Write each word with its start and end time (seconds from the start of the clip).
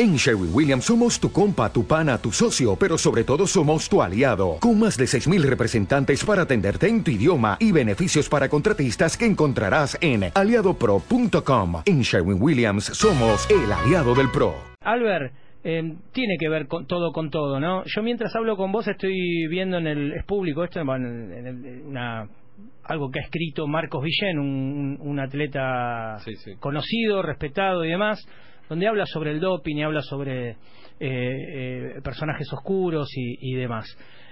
En 0.00 0.14
Sherwin 0.14 0.50
Williams 0.54 0.84
somos 0.84 1.18
tu 1.18 1.32
compa, 1.32 1.72
tu 1.72 1.84
pana, 1.84 2.18
tu 2.18 2.30
socio, 2.30 2.76
pero 2.76 2.96
sobre 2.96 3.24
todo 3.24 3.48
somos 3.48 3.88
tu 3.88 4.00
aliado, 4.00 4.58
con 4.60 4.78
más 4.78 4.96
de 4.96 5.06
6.000 5.06 5.42
representantes 5.42 6.24
para 6.24 6.42
atenderte 6.42 6.86
en 6.86 7.02
tu 7.02 7.10
idioma 7.10 7.56
y 7.58 7.72
beneficios 7.72 8.28
para 8.28 8.48
contratistas 8.48 9.16
que 9.16 9.26
encontrarás 9.26 9.98
en 10.00 10.30
aliadopro.com. 10.32 11.82
En 11.84 12.02
Sherwin 12.02 12.40
Williams 12.40 12.84
somos 12.84 13.50
el 13.50 13.72
aliado 13.72 14.14
del 14.14 14.30
PRO. 14.30 14.54
Albert, 14.82 15.32
eh, 15.64 15.96
tiene 16.12 16.36
que 16.38 16.48
ver 16.48 16.68
con 16.68 16.86
todo 16.86 17.10
con 17.10 17.30
todo, 17.30 17.58
¿no? 17.58 17.82
Yo 17.86 18.00
mientras 18.04 18.32
hablo 18.36 18.56
con 18.56 18.70
vos 18.70 18.86
estoy 18.86 19.48
viendo 19.48 19.78
en 19.78 19.88
el 19.88 20.12
es 20.12 20.24
público 20.24 20.62
esto 20.62 20.78
en, 20.78 20.88
el, 20.88 21.66
en 21.66 21.86
una 21.88 22.28
algo 22.84 23.10
que 23.10 23.18
ha 23.18 23.24
escrito 23.24 23.66
Marcos 23.66 24.04
Villén, 24.04 24.38
un, 24.38 24.96
un 25.00 25.18
atleta 25.18 26.18
Sí, 26.24 26.36
sí. 26.36 26.52
conocido, 26.60 27.20
respetado 27.22 27.84
y 27.84 27.88
demás, 27.90 28.24
donde 28.68 28.86
habla 28.86 29.06
sobre 29.06 29.32
el 29.32 29.40
doping 29.40 29.76
y 29.76 29.82
habla 29.82 30.02
sobre 30.02 30.50
eh, 30.50 30.56
eh, 31.00 32.00
personajes 32.02 32.52
oscuros 32.52 33.08
y, 33.14 33.54
demás. 33.54 33.86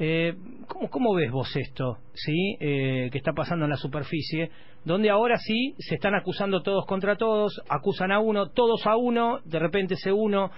Eh, 0.00 0.34
¿cómo, 0.66 0.90
¿Cómo 0.90 1.14
ves 1.14 1.30
vos 1.30 1.54
esto, 1.56 1.98
sí, 2.14 2.56
eh, 2.60 3.08
que 3.10 3.18
está 3.18 3.32
pasando 3.32 3.64
en 3.64 3.70
la 3.70 3.76
superficie, 3.76 4.50
donde 4.84 5.10
ahora 5.10 5.36
sí 5.38 5.74
se 5.78 5.96
están 5.96 6.14
acusando 6.14 6.62
todos 6.62 6.84
contra 6.86 7.16
todos, 7.16 7.60
acusan 7.68 8.12
a 8.12 8.20
uno, 8.20 8.50
todos 8.50 8.86
a 8.86 8.96
uno, 8.96 9.40
de 9.44 9.58
repente 9.58 9.94
ese 9.94 10.12
uno 10.12 10.50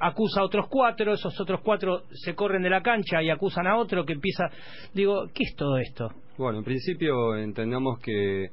acusa 0.00 0.40
a 0.40 0.44
otros 0.44 0.66
cuatro, 0.68 1.12
esos 1.12 1.38
otros 1.40 1.60
cuatro 1.62 2.02
se 2.10 2.34
corren 2.34 2.62
de 2.62 2.70
la 2.70 2.82
cancha 2.82 3.22
y 3.22 3.30
acusan 3.30 3.66
a 3.66 3.78
otro 3.78 4.04
que 4.04 4.12
empieza, 4.12 4.44
digo, 4.92 5.26
¿qué 5.34 5.44
es 5.44 5.54
todo 5.56 5.78
esto? 5.78 6.10
Bueno, 6.36 6.58
en 6.58 6.64
principio 6.64 7.36
entendamos 7.36 7.98
que 8.00 8.50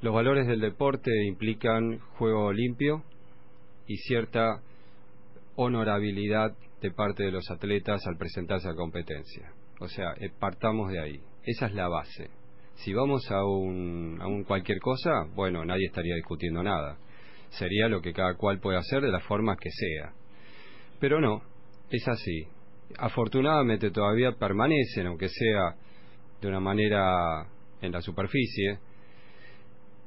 los 0.00 0.14
valores 0.14 0.46
del 0.46 0.60
deporte 0.60 1.10
implican 1.26 1.98
juego 2.18 2.50
limpio 2.52 3.04
y 3.90 3.96
cierta 3.96 4.62
honorabilidad 5.56 6.56
de 6.80 6.92
parte 6.92 7.24
de 7.24 7.32
los 7.32 7.50
atletas 7.50 8.06
al 8.06 8.16
presentarse 8.16 8.68
a 8.68 8.74
competencia. 8.74 9.52
O 9.80 9.88
sea, 9.88 10.14
eh, 10.20 10.30
partamos 10.38 10.92
de 10.92 11.00
ahí. 11.00 11.20
Esa 11.42 11.66
es 11.66 11.74
la 11.74 11.88
base. 11.88 12.30
Si 12.76 12.94
vamos 12.94 13.28
a 13.32 13.44
un, 13.44 14.18
a 14.20 14.28
un 14.28 14.44
cualquier 14.44 14.78
cosa, 14.78 15.24
bueno, 15.34 15.64
nadie 15.64 15.86
estaría 15.86 16.14
discutiendo 16.14 16.62
nada. 16.62 16.98
Sería 17.48 17.88
lo 17.88 18.00
que 18.00 18.12
cada 18.12 18.36
cual 18.36 18.60
puede 18.60 18.78
hacer 18.78 19.00
de 19.02 19.10
la 19.10 19.18
forma 19.18 19.56
que 19.56 19.70
sea. 19.70 20.12
Pero 21.00 21.20
no, 21.20 21.42
es 21.90 22.06
así. 22.06 22.46
Afortunadamente 22.96 23.90
todavía 23.90 24.30
permanecen, 24.38 25.08
aunque 25.08 25.28
sea 25.28 25.74
de 26.40 26.46
una 26.46 26.60
manera 26.60 27.44
en 27.82 27.90
la 27.90 28.00
superficie, 28.00 28.78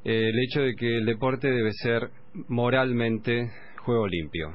eh, 0.05 0.30
el 0.30 0.39
hecho 0.39 0.61
de 0.61 0.73
que 0.73 0.99
el 0.99 1.05
deporte 1.05 1.49
debe 1.49 1.73
ser 1.73 2.09
moralmente 2.47 3.52
juego 3.84 4.08
limpio. 4.08 4.48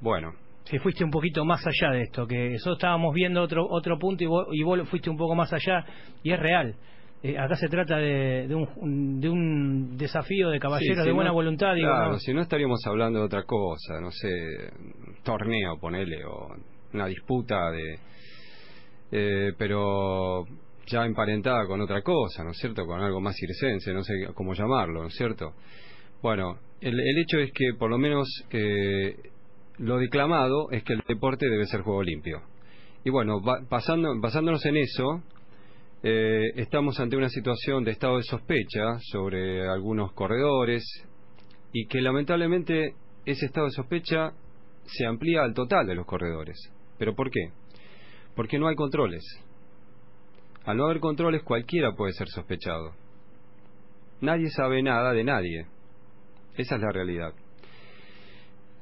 Bueno, 0.00 0.32
Si 0.64 0.78
fuiste 0.78 1.04
un 1.04 1.10
poquito 1.10 1.44
más 1.44 1.60
allá 1.66 1.90
de 1.92 2.02
esto, 2.02 2.26
que 2.26 2.50
nosotros 2.50 2.76
estábamos 2.78 3.12
viendo 3.14 3.42
otro 3.42 3.66
otro 3.68 3.98
punto 3.98 4.22
y 4.24 4.26
vos, 4.26 4.46
y 4.52 4.62
vos 4.62 4.88
fuiste 4.88 5.10
un 5.10 5.16
poco 5.16 5.34
más 5.34 5.52
allá 5.52 5.84
y 6.22 6.32
es 6.32 6.38
real. 6.38 6.74
Eh, 7.22 7.36
acá 7.36 7.54
se 7.56 7.68
trata 7.68 7.96
de, 7.98 8.46
de, 8.48 8.54
un, 8.54 9.20
de 9.20 9.28
un 9.28 9.96
desafío 9.98 10.48
de 10.48 10.58
caballeros 10.58 10.96
Sí, 10.96 11.02
si 11.02 11.06
de 11.08 11.12
buena 11.12 11.30
no- 11.30 11.34
voluntad. 11.34 11.74
Digo, 11.74 11.88
claro, 11.88 12.12
¿no? 12.12 12.18
si 12.18 12.32
no 12.32 12.40
estaríamos 12.40 12.80
hablando 12.86 13.18
de 13.18 13.24
otra 13.26 13.42
cosa, 13.42 14.00
no 14.00 14.10
sé, 14.10 14.28
torneo, 15.22 15.76
ponele, 15.78 16.24
o 16.24 16.48
una 16.94 17.06
disputa 17.06 17.70
de... 17.72 17.98
eh, 19.12 19.52
pero 19.58 20.44
ya 20.86 21.04
emparentada 21.04 21.66
con 21.66 21.80
otra 21.82 22.00
cosa, 22.02 22.42
¿no 22.42 22.50
es 22.52 22.56
cierto? 22.58 22.86
Con 22.86 23.00
algo 23.00 23.20
más 23.20 23.36
circense, 23.36 23.92
no 23.92 24.02
sé 24.02 24.14
cómo 24.34 24.54
llamarlo, 24.54 25.02
¿no 25.02 25.08
es 25.08 25.14
cierto? 25.14 25.52
Bueno, 26.22 26.58
el, 26.80 26.98
el 26.98 27.18
hecho 27.18 27.38
es 27.38 27.50
que 27.52 27.72
por 27.78 27.90
lo 27.90 27.98
menos 27.98 28.28
eh, 28.50 29.16
lo 29.78 29.98
declamado 29.98 30.70
es 30.70 30.82
que 30.84 30.92
el 30.92 31.02
deporte 31.08 31.48
debe 31.48 31.64
ser 31.66 31.80
juego 31.80 32.02
limpio. 32.02 32.42
Y 33.04 33.10
bueno, 33.10 33.40
basándonos 33.40 34.64
en 34.66 34.76
eso, 34.76 35.22
eh, 36.02 36.52
estamos 36.56 37.00
ante 37.00 37.16
una 37.16 37.30
situación 37.30 37.84
de 37.84 37.92
estado 37.92 38.18
de 38.18 38.22
sospecha 38.24 38.98
sobre 39.10 39.66
algunos 39.68 40.12
corredores 40.12 40.84
y 41.72 41.86
que 41.86 42.02
lamentablemente 42.02 42.94
ese 43.24 43.46
estado 43.46 43.66
de 43.66 43.72
sospecha 43.72 44.32
se 44.84 45.06
amplía 45.06 45.42
al 45.42 45.54
total 45.54 45.86
de 45.86 45.94
los 45.94 46.04
corredores. 46.04 46.56
¿Pero 46.98 47.14
por 47.14 47.30
qué? 47.30 47.52
Porque 48.34 48.58
no 48.58 48.68
hay 48.68 48.74
controles. 48.74 49.24
Al 50.64 50.76
no 50.76 50.84
haber 50.84 51.00
controles 51.00 51.42
cualquiera 51.42 51.92
puede 51.96 52.12
ser 52.12 52.28
sospechado. 52.28 52.92
Nadie 54.20 54.50
sabe 54.50 54.82
nada 54.82 55.12
de 55.12 55.24
nadie. 55.24 55.66
Esa 56.60 56.76
es 56.76 56.82
la 56.82 56.92
realidad. 56.92 57.32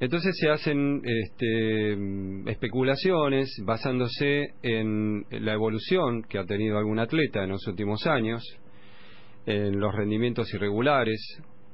Entonces 0.01 0.37
se 0.39 0.49
hacen 0.49 1.03
este, 1.05 2.51
especulaciones 2.51 3.51
basándose 3.65 4.55
en 4.63 5.25
la 5.31 5.55
evolución 5.55 6.23
que 6.23 6.39
ha 6.39 6.45
tenido 6.45 6.79
algún 6.79 7.01
atleta 7.01 7.43
en 7.43 7.51
los 7.51 7.67
últimos 7.67 8.07
años, 8.07 8.43
en 9.47 9.81
los 9.81 9.95
rendimientos 9.95 10.53
irregulares 10.55 11.21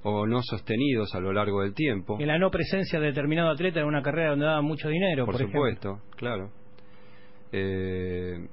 o 0.04 0.26
no 0.26 0.42
sostenidos 0.42 1.15
a 1.15 1.20
lo 1.20 1.32
largo 1.32 1.62
del 1.62 1.75
tiempo. 1.75 2.19
En 2.21 2.28
la 2.28 2.38
no 2.38 2.50
presencia 2.50 3.00
de 3.00 3.06
determinado 3.06 3.50
atleta 3.50 3.81
en 3.81 3.86
una 3.86 4.03
carrera 4.03 4.31
donde 4.31 4.47
daba 4.47 4.62
mucho 4.62 4.88
dinero, 4.88 5.25
por, 5.25 5.34
Por 5.34 5.42
ejemplo. 5.42 5.60
supuesto, 5.60 6.00
claro. 6.16 6.50
Eh, 7.53 8.47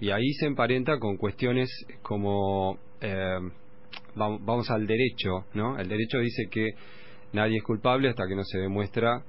y 0.00 0.10
ahí 0.10 0.32
se 0.40 0.46
emparenta 0.46 0.98
con 0.98 1.16
cuestiones 1.16 1.68
como, 2.02 2.78
eh, 3.00 3.38
vamos 4.14 4.70
al 4.70 4.86
derecho, 4.86 5.46
¿no? 5.54 5.78
El 5.78 5.88
derecho 5.88 6.18
dice 6.18 6.44
que 6.50 6.70
nadie 7.32 7.58
es 7.58 7.62
culpable 7.64 8.08
hasta 8.08 8.26
que 8.28 8.34
no 8.36 8.42
se 8.44 8.58
demuestra 8.58 9.22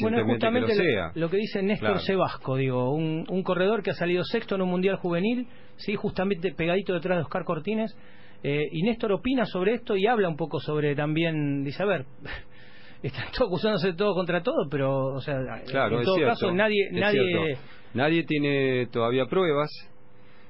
Bueno, 0.00 0.24
justamente 0.24 0.72
que 0.72 0.78
lo 0.78 0.82
sea. 0.82 1.12
lo 1.14 1.30
que 1.30 1.36
dice 1.36 1.62
Néstor 1.62 1.88
Claro. 1.90 2.00
Sebasco, 2.04 2.56
digo, 2.56 2.92
un, 2.94 3.24
un 3.28 3.42
corredor 3.42 3.82
que 3.82 3.90
ha 3.90 3.94
salido 3.94 4.22
sexto 4.24 4.54
en 4.54 4.62
un 4.62 4.68
mundial 4.70 4.96
juvenil, 4.96 5.46
sí, 5.76 5.94
justamente 5.96 6.52
pegadito 6.52 6.92
detrás 6.94 7.18
de 7.18 7.22
Oscar 7.22 7.44
Cortines, 7.44 7.96
eh, 8.42 8.62
y 8.72 8.82
Néstor 8.82 9.12
opina 9.12 9.46
sobre 9.46 9.74
esto 9.74 9.96
y 9.96 10.06
habla 10.06 10.28
un 10.28 10.36
poco 10.36 10.60
sobre 10.60 10.94
también, 10.94 11.64
dice, 11.64 11.82
a 11.82 11.86
ver, 11.86 12.04
están 13.02 13.26
todos 13.32 13.48
acusándose 13.48 13.88
de 13.88 13.94
todo 13.94 14.14
contra 14.14 14.42
todo, 14.42 14.68
pero, 14.70 15.14
o 15.14 15.20
sea, 15.20 15.36
Claro, 15.66 15.98
en 15.98 16.04
todo 16.04 16.16
cierto, 16.16 16.32
caso 16.34 16.52
nadie, 16.52 16.88
nadie. 16.92 17.56
Nadie 17.94 18.24
tiene 18.24 18.86
todavía 18.92 19.26
pruebas, 19.26 19.70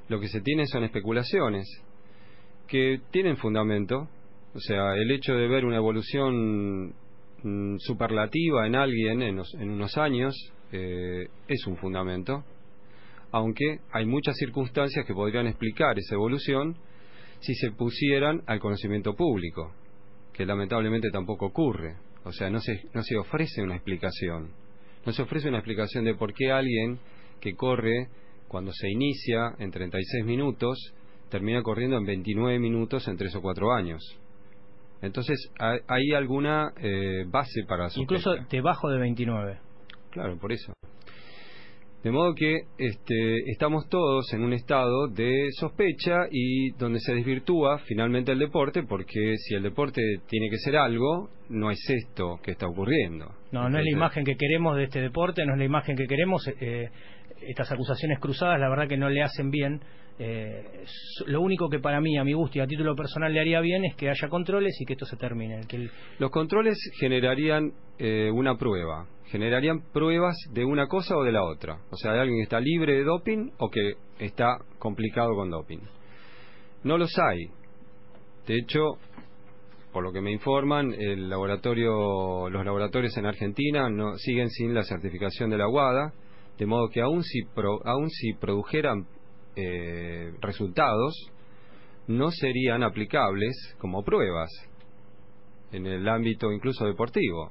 lo 0.09 0.19
que 0.19 0.29
se 0.29 0.41
tiene 0.41 0.67
son 0.67 0.85
especulaciones 0.85 1.67
que 2.67 3.01
tienen 3.11 3.37
fundamento, 3.37 4.09
o 4.55 4.61
sea, 4.61 4.95
el 4.95 5.11
hecho 5.11 5.35
de 5.35 5.49
ver 5.49 5.65
una 5.65 5.77
evolución 5.77 6.95
mm, 7.43 7.77
superlativa 7.79 8.67
en 8.67 8.77
alguien 8.77 9.23
en, 9.23 9.39
unos 9.71 9.97
años 9.99 10.35
eh, 10.73 11.29
es 11.49 11.67
un 11.67 11.77
fundamento, 11.77 12.45
aunque 13.33 13.81
hay 13.93 14.07
muchas 14.07 14.37
circunstancias 14.37 15.05
que 15.05 15.15
podrían 15.15 15.47
explicar 15.47 15.99
esa 15.99 16.15
evolución 16.15 16.77
si 17.41 17.55
se 17.55 17.73
pusieran 17.73 18.43
al 18.47 18.61
conocimiento 18.61 19.15
público, 19.15 19.73
que 20.33 20.47
lamentablemente 20.47 21.11
tampoco 21.11 21.47
ocurre, 21.47 21.97
o 22.25 22.33
sea, 22.33 22.49
no 22.49 22.61
se, 22.61 22.81
no 22.95 23.03
se 23.03 23.17
ofrece 23.17 23.63
una 23.63 23.77
explicación. 23.77 24.51
No 25.05 25.13
se 25.13 25.23
ofrece 25.23 25.49
una 25.49 25.59
explicación 25.59 26.05
de 26.05 26.15
por 26.15 26.33
qué 26.33 26.51
alguien 26.51 26.99
que 27.41 27.55
corre 27.55 28.09
cuando 28.49 28.73
se 28.73 28.89
inicia 28.89 29.55
en 29.59 29.71
36 29.71 30.25
minutos 30.25 30.79
termina 31.31 31.63
corriendo 31.63 31.97
en 31.97 32.05
29 32.05 32.59
minutos 32.59 33.07
en 33.09 33.17
3 33.17 33.35
o 33.37 33.43
4 33.43 33.73
años. 33.73 34.01
Entonces, 35.03 35.51
ha- 35.59 35.79
hay 35.89 36.13
alguna 36.15 36.73
eh, 36.81 37.25
base 37.27 37.65
para 37.69 37.85
la 37.85 37.91
incluso 37.97 38.35
debajo 38.51 38.89
de 38.91 38.99
29. 38.99 39.59
Claro, 40.11 40.39
por 40.39 40.53
eso. 40.53 40.73
De 42.03 42.11
modo 42.11 42.35
que 42.35 42.65
este, 42.77 43.51
estamos 43.51 43.89
todos 43.89 44.31
en 44.35 44.43
un 44.43 44.53
estado 44.53 45.09
de 45.09 45.49
sospecha 45.59 46.27
y 46.31 46.71
donde 46.73 47.01
se 47.01 47.15
desvirtúa 47.15 47.79
finalmente 47.79 48.31
el 48.33 48.39
deporte, 48.39 48.83
porque 48.83 49.37
si 49.39 49.55
el 49.55 49.63
deporte 49.63 50.03
tiene 50.29 50.51
que 50.51 50.59
ser 50.59 50.77
algo, 50.77 51.31
no 51.49 51.71
es 51.71 51.79
esto 51.89 52.39
que 52.43 52.51
está 52.51 52.67
ocurriendo. 52.67 53.33
No, 53.53 53.71
no 53.71 53.79
es 53.79 53.85
la 53.85 53.91
imagen 53.91 54.23
que 54.25 54.37
queremos 54.37 54.77
de 54.77 54.85
este 54.85 55.01
deporte, 55.01 55.47
no 55.47 55.55
es 55.55 55.59
la 55.59 55.65
imagen 55.65 55.97
que 55.97 56.07
queremos. 56.07 56.47
eh, 56.61 56.91
estas 57.47 57.71
acusaciones 57.73 58.19
cruzadas, 58.21 58.59
la 58.61 58.69
verdad 58.71 58.87
que 58.89 58.97
no 58.97 59.09
le 59.11 59.23
hacen 59.23 59.51
bien. 59.51 59.81
Eh, 60.19 60.85
lo 61.27 61.41
único 61.41 61.69
que 61.69 61.81
para 61.81 62.01
mí, 62.01 62.17
a 62.17 62.25
mi 62.25 62.35
gusto 62.35 62.59
y 62.59 62.61
a 62.61 62.67
título 62.67 62.95
personal, 62.95 63.33
le 63.33 63.41
haría 63.41 63.61
bien 63.61 63.85
es 63.85 63.97
que 63.97 64.09
haya 64.11 64.29
controles 64.29 64.81
y 64.81 64.85
que 64.85 64.93
esto 64.93 65.07
se 65.07 65.17
termine. 65.17 65.61
Los 66.19 66.31
controles 66.31 66.79
generarían 67.01 67.73
eh, 67.99 68.31
una 68.33 68.57
prueba, 68.57 69.07
generarían 69.27 69.81
pruebas 69.93 70.37
de 70.53 70.65
una 70.65 70.87
cosa 70.87 71.17
o 71.17 71.25
de 71.25 71.33
la 71.33 71.43
otra. 71.45 71.79
O 71.91 71.97
sea, 71.97 72.13
de 72.13 72.21
alguien 72.21 72.39
que 72.39 72.45
está 72.45 72.61
libre 72.61 72.95
de 72.95 73.03
doping 73.05 73.51
o 73.59 73.69
que 73.71 73.95
está 74.21 74.59
complicado 74.79 75.35
con 75.35 75.51
doping. 75.51 75.81
No 76.85 76.97
los 76.97 77.11
hay. 77.19 77.47
De 78.47 78.57
hecho, 78.57 78.99
por 79.93 80.05
lo 80.05 80.13
que 80.13 80.21
me 80.21 80.31
informan, 80.31 80.93
el 80.93 81.29
laboratorio, 81.29 82.49
los 82.51 82.65
laboratorios 82.65 83.17
en 83.17 83.27
Argentina 83.27 83.89
no 83.91 84.17
siguen 84.17 84.49
sin 84.51 84.75
la 84.75 84.85
certificación 84.85 85.51
de 85.51 85.59
la 85.59 85.69
WADA, 85.69 86.13
de 86.59 86.67
modo 86.67 86.89
que 86.89 87.01
aun 87.01 87.23
si, 87.25 87.43
pro- 87.55 87.81
aun 87.85 88.11
si 88.11 88.33
produjeran 88.35 89.07
eh, 89.57 90.33
resultados, 90.41 91.15
no 92.07 92.31
serían 92.31 92.83
aplicables 92.83 93.55
como 93.79 94.05
pruebas 94.05 94.51
en 95.73 95.87
el 95.87 96.09
ámbito 96.09 96.53
incluso 96.53 96.85
deportivo. 96.87 97.51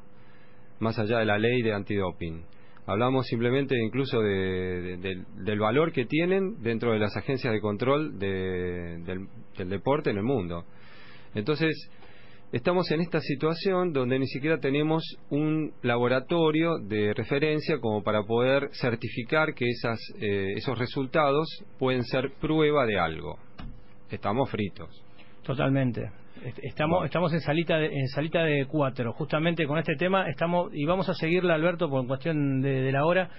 más 0.79 0.99
allá 0.99 1.19
de 1.19 1.25
la 1.25 1.37
ley 1.37 1.61
de 1.61 1.73
antidoping. 1.73 2.43
Hablamos 2.85 3.27
simplemente 3.27 3.75
incluso 3.81 4.19
del 4.19 5.59
valor 5.59 5.93
que 5.93 6.05
tienen 6.05 6.61
dentro 6.61 6.91
de 6.91 6.99
las 6.99 7.15
agencias 7.15 7.53
de 7.53 7.61
control 7.61 8.19
del, 8.19 9.05
del 9.57 9.69
deporte 9.69 10.09
en 10.09 10.17
el 10.17 10.23
mundo. 10.23 10.65
Entonces, 11.33 11.89
estamos 12.53 12.89
en 12.91 13.01
esta 13.01 13.19
situación 13.19 13.93
donde 13.93 14.19
ni 14.19 14.27
siquiera 14.27 14.59
tenemos 14.59 15.03
un 15.31 15.73
laboratorio 15.81 16.77
de 16.77 17.11
referencia 17.13 17.79
como 17.79 18.03
para 18.03 18.23
poder 18.23 18.69
certificar 18.73 19.55
que 19.55 19.67
esas, 19.67 19.99
eh, 20.21 20.53
esos 20.55 20.77
resultados 20.77 21.47
pueden 21.79 22.03
ser 22.03 22.31
prueba 22.39 22.85
de 22.85 22.99
algo. 22.99 23.39
Estamos 24.09 24.51
fritos. 24.51 25.03
Totalmente. 25.41 26.11
Estamos, 26.61 27.05
estamos 27.05 27.33
en 27.33 27.39
salita 27.39 27.77
de, 27.77 27.87
en 27.87 28.07
salita 28.09 28.43
de 28.43 28.65
cuatro. 28.67 29.13
Justamente 29.13 29.65
con 29.65 29.79
este 29.79 29.95
tema 29.95 30.29
estamos 30.29 30.69
y 30.73 30.85
vamos 30.85 31.09
a 31.09 31.15
seguirla, 31.15 31.55
Alberto, 31.55 31.89
por 31.89 32.05
cuestión 32.05 32.61
de, 32.61 32.81
de 32.81 32.91
la 32.91 33.03
hora. 33.03 33.31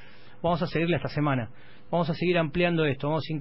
Vamos 0.43 0.61
a 0.61 0.67
seguirla 0.67 0.97
esta 0.97 1.09
semana. 1.09 1.51
Vamos 1.89 2.11
a 2.11 2.15
seguir 2.15 2.37
ampliando 2.37 2.85
esto. 2.85 3.07
Vamos 3.07 3.25
a 3.29 3.33